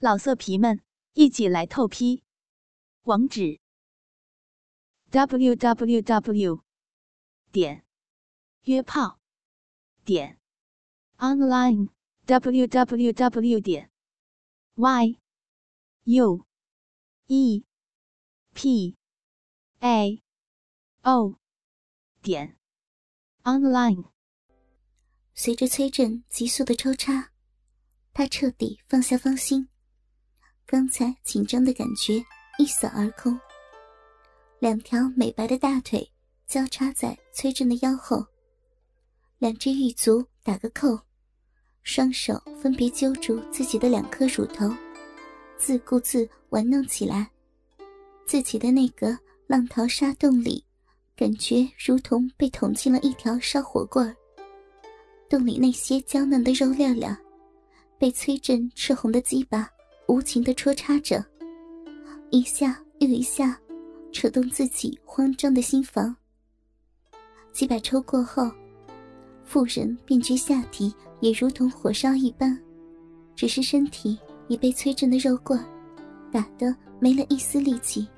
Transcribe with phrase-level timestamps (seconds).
[0.00, 0.80] 老色皮们，
[1.14, 2.22] 一起来透批！
[3.02, 3.58] 网址
[5.10, 6.62] ：w w w
[7.50, 7.84] 点
[8.62, 9.18] 约炮
[10.04, 10.38] 点
[11.16, 11.88] online
[12.26, 13.90] w w w 点
[14.76, 15.18] y
[16.04, 16.46] u
[17.26, 17.64] e
[18.54, 18.96] p
[19.80, 20.22] a
[21.02, 21.40] o
[22.22, 22.56] 点
[23.42, 24.12] online。
[25.34, 27.32] 随着崔振急速的抽插，
[28.12, 29.68] 他彻底放下芳心。
[30.70, 32.22] 刚才紧张的感觉
[32.58, 33.40] 一扫而空，
[34.58, 36.06] 两条美白的大腿
[36.46, 38.22] 交叉在崔振的腰后，
[39.38, 41.00] 两只玉足打个扣，
[41.84, 44.70] 双手分别揪住自己的两颗乳头，
[45.56, 47.30] 自顾自玩弄起来。
[48.26, 50.62] 自己的那个浪淘沙洞里，
[51.16, 54.14] 感觉如同被捅进了一条烧火棍儿。
[55.30, 57.16] 洞里那些娇嫩的肉料料，
[57.98, 59.66] 被崔振赤红的鸡巴。
[60.08, 61.22] 无情的戳插着，
[62.30, 63.60] 一下又一下，
[64.10, 66.16] 扯动自己慌张的心房。
[67.52, 68.50] 几百抽过后，
[69.44, 72.58] 妇人便觉下体也如同火烧一般，
[73.36, 75.62] 只是身体已被催震的肉棍
[76.32, 78.08] 打得没了一丝力气，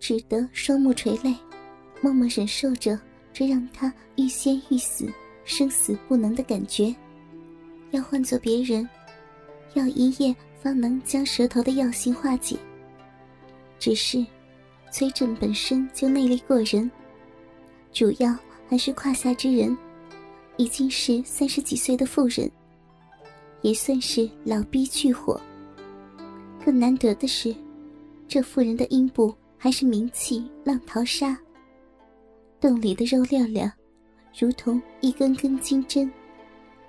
[0.00, 1.32] 只得双目垂泪，
[2.00, 2.98] 默默忍受着
[3.32, 5.08] 这让他欲仙欲死、
[5.44, 6.92] 生死不能的感觉。
[7.92, 8.88] 要换做别人，
[9.74, 10.34] 要一夜。
[10.62, 12.56] 方能将舌头的药性化解。
[13.78, 14.24] 只是，
[14.92, 16.88] 崔振本身就内力过人，
[17.92, 18.36] 主要
[18.68, 19.76] 还是胯下之人，
[20.56, 22.48] 已经是三十几岁的妇人，
[23.62, 25.40] 也算是老逼巨火。
[26.64, 27.52] 更难得的是，
[28.28, 31.36] 这妇人的阴部还是名气浪淘沙，
[32.60, 33.70] 洞里的肉亮亮，
[34.38, 36.08] 如同一根根金针，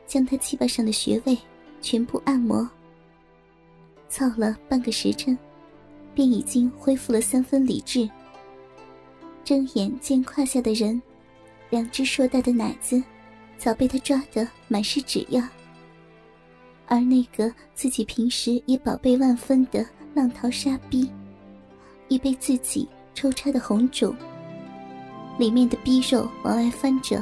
[0.06, 1.36] 将他鸡巴上的穴位
[1.82, 2.70] 全部按摩。
[4.14, 5.36] 操了半个时辰，
[6.14, 8.08] 便已经恢复了三分理智。
[9.44, 11.02] 睁眼见胯下的人，
[11.72, 13.02] 两只硕大的奶子
[13.58, 15.50] 早被他抓得满是纸样，
[16.86, 21.10] 而那个自己平时也宝贝万分的浪淘沙逼，
[22.08, 24.16] 已被自己抽插的红肿，
[25.40, 27.18] 里面的逼肉往外翻着，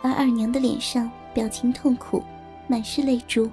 [0.00, 2.22] 而二娘的脸上表情痛苦，
[2.68, 3.50] 满是泪珠。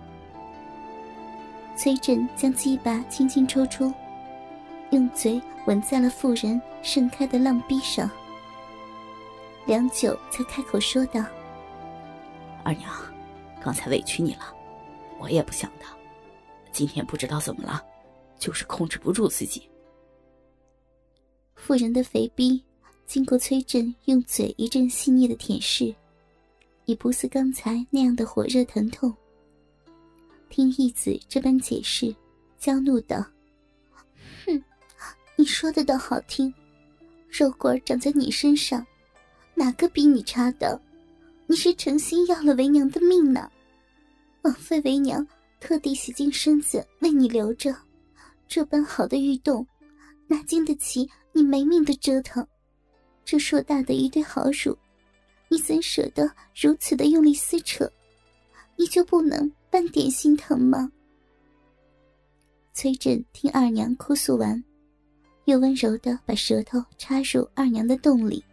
[1.80, 3.90] 崔振将鸡巴轻轻抽出，
[4.92, 8.12] 用嘴吻在了妇人盛开的浪逼上，
[9.66, 11.24] 良久才开口说道
[12.66, 12.92] ：“二娘，
[13.64, 14.54] 刚才委屈你了，
[15.22, 15.86] 我也不想的。
[16.74, 17.82] 今天不知道怎么了，
[18.38, 19.70] 就是控制不住自己。”
[21.56, 22.62] 妇人的肥逼
[23.06, 25.96] 经过崔振用嘴一阵细腻的舔舐，
[26.84, 29.16] 已不似刚才那样的火热疼痛。
[30.50, 32.14] 听义子这般解释，
[32.58, 33.24] 娇怒道
[34.46, 34.62] ：“哼，
[35.36, 36.54] 你说的倒好听，
[37.30, 38.86] 肉棍长在你身上，
[39.54, 40.80] 哪个比你差的？
[41.48, 43.50] 你是诚心要了为娘的命呢？
[44.42, 45.26] 枉费为娘
[45.60, 47.76] 特地洗净身子为你留着，
[48.48, 49.66] 这般好的玉洞，
[50.28, 52.46] 哪经得起你没命的折腾？
[53.24, 54.76] 这硕大的一对好乳，
[55.48, 57.90] 你怎舍得如此的用力撕扯？
[58.80, 60.92] 你就不能？”半点心疼吗？
[62.74, 64.64] 崔振听二娘哭诉完，
[65.46, 68.44] 又温柔的把舌头插入二娘的洞里，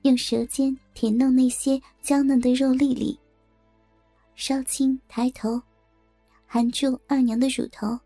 [0.00, 3.20] 用舌尖舔弄那些娇嫩的肉粒粒。
[4.34, 5.60] 稍轻抬头，
[6.46, 7.98] 含住二娘的乳头，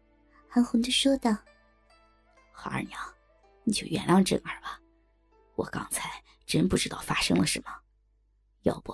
[0.48, 1.30] 含混的说道
[2.50, 3.00] ：“好二娘，
[3.62, 4.80] 你就原谅振儿吧，
[5.54, 6.10] 我刚才
[6.46, 7.70] 真不知道发生了什么，
[8.62, 8.92] 要不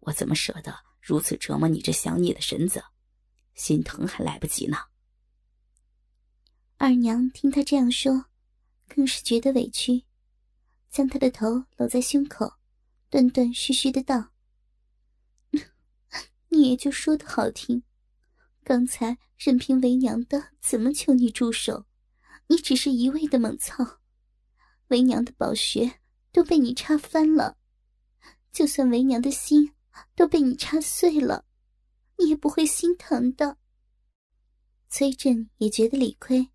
[0.00, 0.74] 我怎么舍得？”
[1.06, 2.82] 如此折磨你这想你的身子，
[3.54, 4.78] 心疼还来不及呢。
[6.78, 8.24] 二娘听他这样说，
[8.88, 10.02] 更是觉得委屈，
[10.90, 12.54] 将他的头搂在胸口，
[13.10, 14.30] 断断续续的道
[16.48, 17.82] ：“你也就说的好听，
[18.64, 21.84] 刚才任凭为娘的怎么求你住手，
[22.46, 24.00] 你只是一味的猛操，
[24.88, 26.00] 为娘的宝穴
[26.32, 27.58] 都被你插翻了，
[28.50, 29.70] 就算为娘的心。”
[30.14, 31.44] 都被你插碎了，
[32.18, 33.56] 你也不会心疼的。
[34.88, 36.48] 崔振也觉得理亏，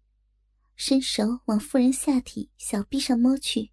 [0.76, 3.72] 伸手往妇人下体小臂上摸去。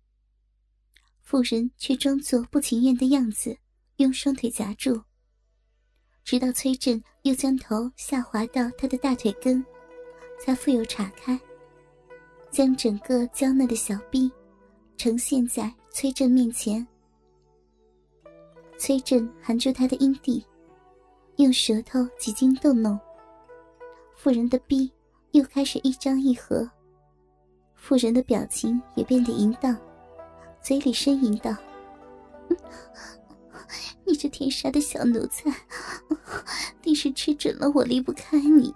[1.23, 3.59] 妇人却装作不情愿的样子，
[3.97, 5.03] 用双腿夹住。
[6.25, 9.65] 直到崔振又将头下滑到他的大腿根，
[10.41, 11.41] 才复又岔开，
[12.51, 14.31] 将整个娇嫩的小臂
[14.97, 16.85] 呈现在崔振面前。
[18.79, 20.45] 崔振含住他的阴蒂，
[21.37, 22.99] 用舌头几经逗弄，
[24.17, 24.93] 妇人的臂
[25.33, 26.69] 又开始一张一合，
[27.75, 29.77] 妇人的表情也变得淫荡，
[30.61, 31.57] 嘴里呻吟道
[34.05, 35.51] ：“你这天杀的小奴才，
[36.83, 38.75] 定是吃准了我离不开你。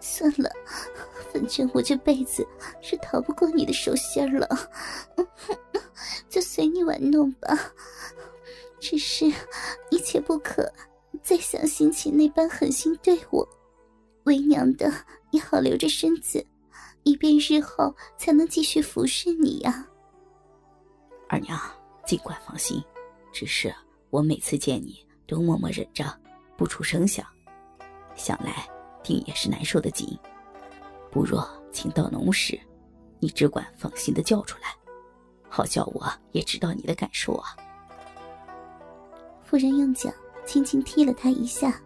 [0.00, 0.48] 算了，
[1.32, 2.46] 反正我这辈子
[2.80, 4.48] 是逃不过你的手心了，
[6.28, 7.48] 就随你玩弄吧。
[8.80, 9.26] 只是，
[9.90, 10.72] 一切不可
[11.22, 13.46] 再像先前那般狠心对我。”
[14.24, 14.92] 为娘的
[15.30, 16.44] 也好留着身子，
[17.04, 19.86] 以便日后才能继续服侍你呀。
[21.26, 21.58] 二娘，
[22.04, 22.82] 尽管放心，
[23.32, 23.74] 只是
[24.10, 26.04] 我每次见你都默默忍着，
[26.56, 27.26] 不出声响，
[28.14, 28.68] 想来
[29.02, 30.16] 定也是难受的紧。
[31.10, 32.60] 不若请到农时，
[33.18, 34.76] 你只管放心的叫出来，
[35.48, 37.56] 好叫我也知道你的感受啊。
[39.50, 40.08] 夫人用脚
[40.46, 41.82] 轻轻踢了他一下。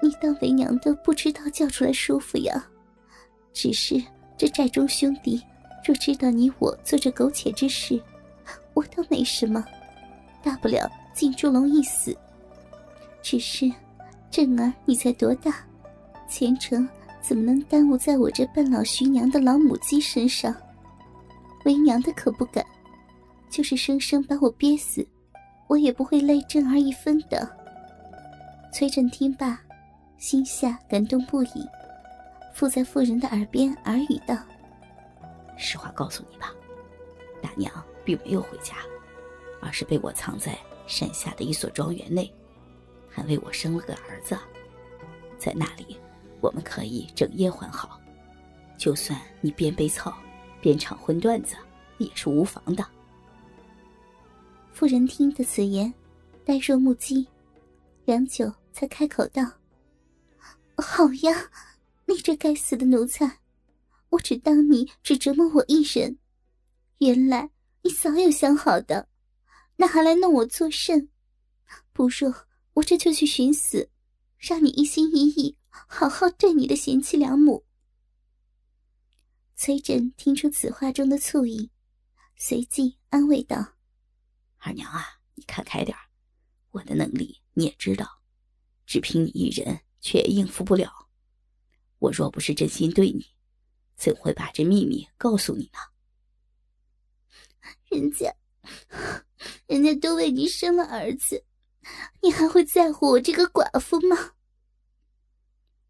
[0.00, 2.64] 你当为娘的不知道叫出来舒服呀？
[3.52, 4.00] 只是
[4.38, 5.42] 这寨中兄弟
[5.84, 8.00] 若知道你我做这苟且之事，
[8.74, 9.64] 我倒没什么，
[10.40, 12.16] 大不了进猪笼一死。
[13.22, 13.68] 只是
[14.30, 15.66] 正儿你才多大，
[16.28, 16.88] 前程
[17.20, 20.54] 怎么能耽误在我这半老徐娘的老母鸡身上？
[21.64, 22.64] 为娘的可不敢，
[23.50, 25.04] 就是生生把我憋死，
[25.72, 27.48] 我也不会累正儿一分的。
[28.70, 29.58] 崔振听罢。
[30.18, 31.66] 心下感动不已，
[32.54, 34.36] 附在妇人的耳边耳语道
[35.58, 36.52] ：“实话告诉你吧，
[37.42, 37.72] 大娘
[38.04, 38.76] 并没有回家，
[39.60, 42.32] 而是被我藏在山下的一所庄园内，
[43.10, 44.38] 还为我生了个儿子。
[45.38, 45.98] 在那里，
[46.40, 47.98] 我们可以整夜欢好，
[48.78, 50.14] 就算你边背操
[50.60, 51.56] 边唱荤段子，
[51.98, 52.86] 也是无妨的。”
[54.72, 55.92] 妇人听得此言，
[56.44, 57.26] 呆若木鸡，
[58.04, 59.42] 良久才开口道。
[60.76, 61.50] 好呀，
[62.06, 63.38] 你这该死的奴才！
[64.08, 66.18] 我只当你只折磨我一人，
[66.98, 67.50] 原来
[67.82, 69.08] 你早有想好的，
[69.76, 71.08] 那还来弄我作甚？
[71.92, 72.34] 不若
[72.74, 73.88] 我这就去寻死，
[74.38, 77.64] 让你一心一意好好对你的贤妻良母。
[79.54, 81.70] 崔振听出此话中的醋意，
[82.36, 83.71] 随即安慰道
[84.62, 85.96] ：“二娘啊，你看开点
[86.70, 88.22] 我的能力你也知道，
[88.86, 91.08] 只凭你一人。”却应付不了，
[92.00, 93.24] 我若不是真心对你，
[93.94, 95.78] 怎会把这秘密告诉你呢？
[97.88, 98.34] 人家，
[99.68, 101.44] 人家都为你生了儿子，
[102.20, 104.34] 你还会在乎我这个寡妇吗？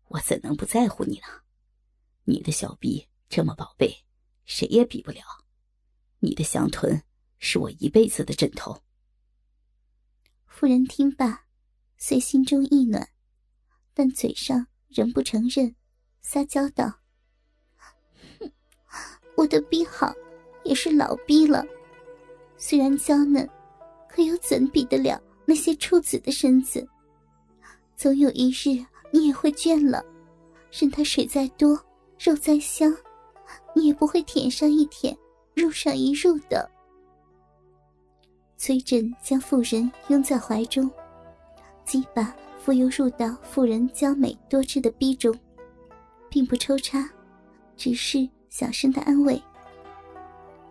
[0.08, 1.26] 我怎能不在乎你呢？
[2.24, 4.04] 你的小臂这么宝贝，
[4.44, 5.22] 谁也比不了。
[6.18, 7.02] 你的香臀
[7.44, 8.82] 是我一辈子的枕头。
[10.46, 11.44] 夫人听罢，
[11.98, 13.08] 虽心中一暖。
[13.92, 15.74] 但嘴上仍不承认，
[16.22, 17.00] 撒娇道
[18.38, 18.50] ：“哼
[19.36, 20.14] 我的逼好，
[20.64, 21.66] 也是老逼了。
[22.56, 23.46] 虽然娇嫩，
[24.08, 26.88] 可又怎比得了那些处子的身子？
[27.96, 30.02] 总有一日你也会倦了，
[30.70, 31.76] 任他水再多，
[32.18, 32.96] 肉再香，
[33.74, 35.14] 你也不会舔上一舔，
[35.54, 36.70] 入上一入的。”
[38.62, 40.88] 崔振将妇人拥在怀中，
[41.84, 42.32] 鸡巴。
[42.60, 45.36] 复又入到妇人娇美多汁的逼中，
[46.30, 47.10] 并不抽插，
[47.76, 48.18] 只是
[48.50, 49.42] 小声的安慰：“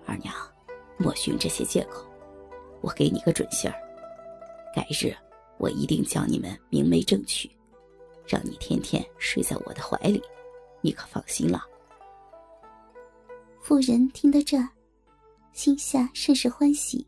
[0.08, 0.34] 二娘，
[0.98, 2.10] 莫寻这些借口，
[2.80, 3.76] 我给你个准信儿，
[4.74, 5.14] 改日
[5.58, 7.52] 我一定叫你们明媒正娶，
[8.26, 10.24] 让你天天睡在我的怀里，
[10.80, 11.62] 你可放心了。”
[13.60, 14.70] 妇人听到这儿，
[15.52, 17.06] 心下甚是欢喜，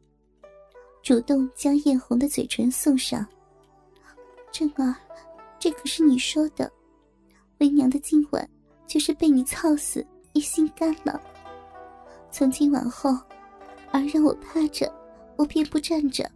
[1.04, 3.28] 主动将艳红的嘴唇送上。
[4.54, 4.96] 正儿，
[5.60, 6.72] 这可是你说的。
[7.60, 8.50] 为娘的今晚
[8.88, 11.22] 就是被你操死一心肝了。
[12.32, 13.10] 从今往后，
[13.92, 14.90] 儿让我趴着，
[15.36, 16.30] 我便不站着。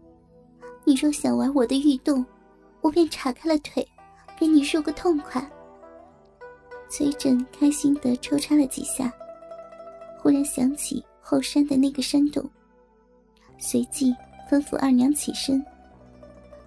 [0.83, 2.25] 你若想玩我的玉洞，
[2.81, 3.87] 我便岔开了腿，
[4.37, 5.49] 给你入个痛快。
[6.89, 9.09] 崔振开心的抽插了几下，
[10.19, 12.49] 忽然想起后山的那个山洞，
[13.57, 14.13] 随即
[14.49, 15.63] 吩咐二娘起身。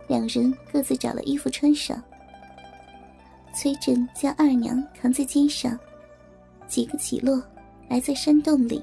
[0.08, 2.02] 两人各自找了衣服穿上。
[3.54, 5.78] 崔振将二娘扛在肩上，
[6.66, 7.42] 几个起落，
[7.88, 8.82] 来在山洞里。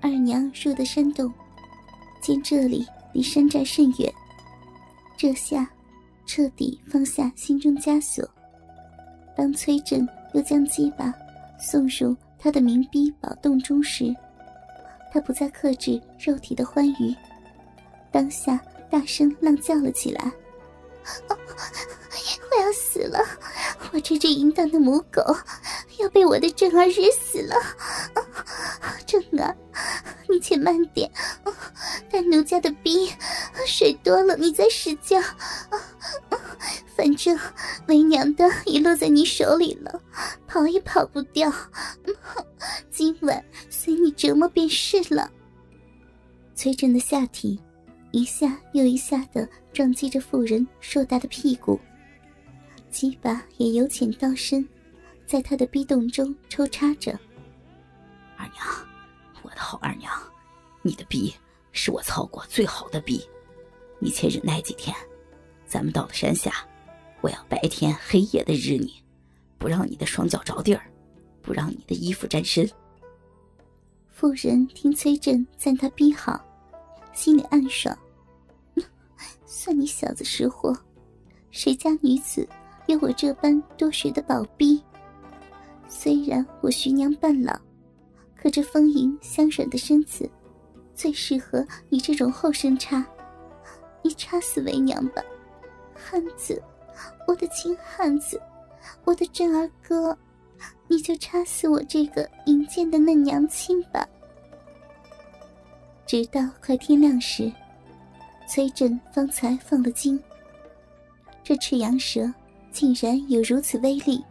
[0.00, 1.32] 二娘入的山洞，
[2.20, 4.12] 见这里离山寨甚远，
[5.16, 5.70] 这下
[6.26, 8.26] 彻底放下心中枷锁。
[9.36, 11.14] 当崔振又将鸡巴
[11.58, 14.14] 送入他的冥逼宝洞中时，
[15.12, 17.14] 他不再克制肉体的欢愉，
[18.10, 18.60] 当下。
[18.90, 20.32] 大声浪叫了起来
[21.30, 21.36] ：“我
[22.60, 23.24] 要死了！
[23.92, 25.22] 我这只淫荡的母狗
[26.00, 27.54] 要被我的正儿日死了！
[29.06, 29.56] 正儿，
[30.28, 31.08] 你且慢点，
[32.10, 33.12] 但奴家的逼
[33.64, 35.22] 水多了，你再使劲。
[36.96, 37.38] 反正
[37.86, 40.00] 为娘的已落在你手里了，
[40.48, 41.52] 跑也跑不掉。
[42.90, 43.44] 今晚
[43.90, 45.28] 随你折磨便是了。
[46.54, 47.58] 崔振的下体
[48.12, 51.80] 一下又一下的撞击着妇人硕大的屁股。
[52.88, 54.64] 鸡巴也由浅到深，
[55.26, 57.18] 在他的逼洞中抽插着。
[58.36, 58.64] 二娘，
[59.42, 60.12] 我的好二娘，
[60.82, 61.34] 你的逼
[61.72, 63.28] 是我操过最好的逼，
[63.98, 64.94] 你且忍耐几天。
[65.66, 66.64] 咱们到了山下，
[67.22, 69.02] 我要白天黑夜的日你，
[69.58, 70.88] 不让你的双脚着地儿，
[71.42, 72.70] 不让你的衣服沾身。
[74.20, 76.38] 妇人听崔振赞他逼好，
[77.10, 77.96] 心里暗爽，
[79.46, 80.76] 算你小子识货，
[81.50, 82.46] 谁家女子？
[82.86, 84.84] 有我这般多水的宝逼，
[85.88, 87.58] 虽然我徐娘半老，
[88.36, 90.30] 可这丰盈香软的身子，
[90.94, 93.02] 最适合你这种后生插。
[94.02, 95.22] 你插死为娘吧，
[95.94, 96.62] 汉子，
[97.26, 98.38] 我的亲汉子，
[99.02, 100.14] 我的正儿哥，
[100.90, 104.04] 你就插死我这个淫贱的嫩娘亲吧。
[106.04, 107.50] 直到快天亮时，
[108.48, 110.20] 崔振方才放了惊。
[111.42, 112.30] 这赤羊蛇。
[112.72, 114.24] 竟然有如此威力，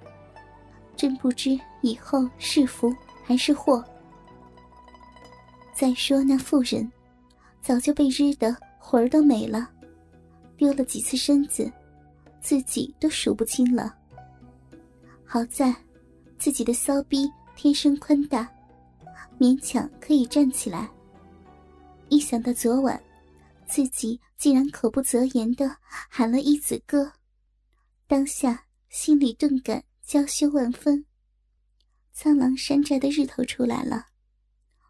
[0.95, 2.89] 真不知以后是福
[3.21, 3.83] 还是祸。
[5.73, 6.89] 再说那妇人，
[7.61, 9.69] 早就被日得魂儿都没了，
[10.55, 11.69] 丢了几次身子，
[12.39, 13.93] 自己都数不清了。
[15.25, 15.75] 好在
[16.39, 18.50] 自己的骚逼天生宽大，
[19.38, 20.89] 勉强可以站起来。
[22.08, 23.00] 一想到昨晚
[23.67, 25.77] 自己竟然口不择言的
[26.10, 27.12] 喊了一子哥。
[28.08, 31.05] 当下心里顿感娇羞万分。
[32.13, 34.08] 苍狼山寨的日头出来了，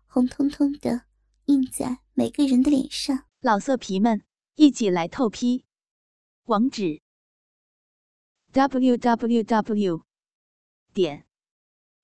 [0.05, 1.01] 红彤彤的
[1.45, 3.25] 映在每个人的脸上。
[3.41, 4.21] 老色皮们，
[4.55, 5.65] 一起来透批！
[6.45, 7.01] 网址
[8.51, 10.01] ：w w w
[10.93, 11.25] 点